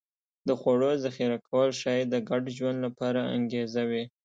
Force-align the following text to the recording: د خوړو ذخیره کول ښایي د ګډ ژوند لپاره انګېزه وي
د 0.47 0.49
خوړو 0.59 0.91
ذخیره 1.03 1.37
کول 1.47 1.69
ښایي 1.79 2.03
د 2.07 2.15
ګډ 2.29 2.43
ژوند 2.57 2.77
لپاره 2.85 3.21
انګېزه 3.35 3.81
وي 3.89 4.03